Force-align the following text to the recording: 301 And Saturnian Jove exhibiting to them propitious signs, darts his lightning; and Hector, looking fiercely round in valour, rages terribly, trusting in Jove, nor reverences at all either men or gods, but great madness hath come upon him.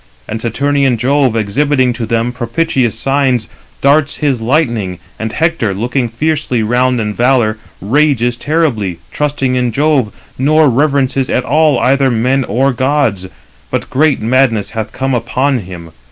301 0.25 0.33
And 0.33 0.41
Saturnian 0.41 0.97
Jove 0.97 1.35
exhibiting 1.35 1.93
to 1.93 2.07
them 2.07 2.31
propitious 2.31 2.97
signs, 2.97 3.47
darts 3.81 4.15
his 4.17 4.41
lightning; 4.41 4.97
and 5.19 5.31
Hector, 5.31 5.75
looking 5.75 6.09
fiercely 6.09 6.63
round 6.63 6.99
in 6.99 7.13
valour, 7.13 7.59
rages 7.79 8.35
terribly, 8.35 8.97
trusting 9.11 9.53
in 9.53 9.71
Jove, 9.71 10.11
nor 10.39 10.71
reverences 10.71 11.29
at 11.29 11.45
all 11.45 11.77
either 11.77 12.09
men 12.09 12.43
or 12.45 12.73
gods, 12.73 13.27
but 13.69 13.91
great 13.91 14.19
madness 14.19 14.71
hath 14.71 14.91
come 14.91 15.13
upon 15.13 15.59
him. 15.59 15.91